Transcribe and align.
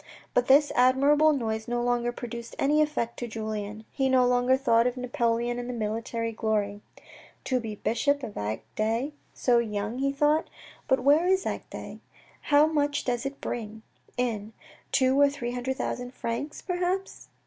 But 0.33 0.47
this 0.47 0.71
admirable 0.73 1.31
noise 1.31 1.67
no 1.67 1.83
longer 1.83 2.11
produced 2.11 2.55
any 2.57 2.81
effect 2.81 3.21
on 3.21 3.29
Julien. 3.29 3.85
He 3.91 4.09
no 4.09 4.25
longer 4.25 4.57
thought 4.57 4.87
of 4.87 4.97
Napoleon 4.97 5.59
and 5.59 5.77
military 5.77 6.31
glory." 6.31 6.81
To 7.43 7.59
be 7.59 7.75
bishop 7.75 8.23
of 8.23 8.33
Agde 8.35 9.11
so 9.35 9.59
young," 9.59 9.99
he 9.99 10.11
thought." 10.11 10.49
But 10.87 11.01
where 11.03 11.27
is 11.27 11.45
Agde? 11.45 11.99
How 12.41 12.65
much 12.65 13.03
does 13.03 13.27
it 13.27 13.39
bring 13.41 13.83
in? 14.17 14.53
Two 14.91 15.19
or 15.21 15.29
three 15.29 15.51
hundred 15.51 15.77
thousand 15.77 16.15
francs, 16.15 16.63
perhaps." 16.63 17.27